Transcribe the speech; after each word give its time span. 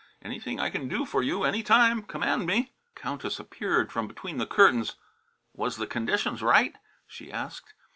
"Anything 0.23 0.59
I 0.59 0.71
can 0.71 0.87
do 0.87 1.05
for 1.05 1.21
you, 1.21 1.43
any 1.43 1.61
time, 1.61 2.01
command 2.01 2.47
me." 2.47 2.73
The 2.95 3.01
Countess 3.01 3.39
appeared 3.39 3.91
from 3.91 4.07
between 4.07 4.39
the 4.39 4.47
curtains. 4.47 4.95
"Was 5.53 5.77
the 5.77 5.85
conditions 5.85 6.41
right?" 6.41 6.75
she 7.05 7.31
asked. 7.31 7.75